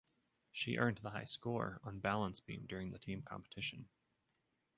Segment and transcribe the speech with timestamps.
[0.51, 3.87] She earned the high score on balance beam during the team competition.